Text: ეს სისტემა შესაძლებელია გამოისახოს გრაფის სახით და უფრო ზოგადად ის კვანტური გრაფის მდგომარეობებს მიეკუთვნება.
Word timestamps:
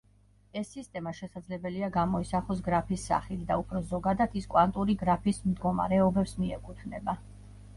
ეს 0.59 0.69
სისტემა 0.75 1.11
შესაძლებელია 1.17 1.89
გამოისახოს 1.97 2.63
გრაფის 2.69 3.03
სახით 3.11 3.43
და 3.51 3.59
უფრო 3.65 3.83
ზოგადად 3.91 4.39
ის 4.41 4.49
კვანტური 4.55 4.97
გრაფის 5.03 5.43
მდგომარეობებს 5.51 6.35
მიეკუთვნება. 6.43 7.17